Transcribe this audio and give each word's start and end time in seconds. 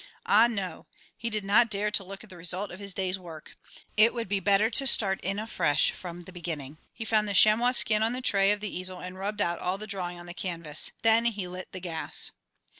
Ah, 0.25 0.47
no; 0.47 0.87
he 1.15 1.29
did 1.29 1.45
not 1.45 1.69
dare 1.69 1.91
to 1.91 2.03
look 2.03 2.23
at 2.23 2.31
the 2.31 2.35
result 2.35 2.71
of 2.71 2.79
his 2.79 2.91
day's 2.91 3.19
work. 3.19 3.55
It 3.95 4.15
would 4.15 4.27
be 4.27 4.39
better 4.39 4.71
to 4.71 4.87
start 4.87 5.19
in 5.21 5.37
afresh 5.37 5.91
from 5.91 6.23
the 6.23 6.33
beginning. 6.33 6.79
He 6.91 7.05
found 7.05 7.27
the 7.27 7.35
chamois 7.35 7.73
skin 7.73 8.01
on 8.01 8.13
the 8.13 8.19
tray 8.21 8.51
of 8.51 8.61
the 8.61 8.75
easel 8.75 8.97
and 8.99 9.15
rubbed 9.19 9.41
out 9.43 9.59
all 9.59 9.77
the 9.77 9.85
drawing 9.85 10.19
on 10.19 10.25
the 10.25 10.33
canvas. 10.33 10.91
Then 11.03 11.25
he 11.25 11.47
lit 11.47 11.71
the 11.71 11.79
gas. 11.79 12.31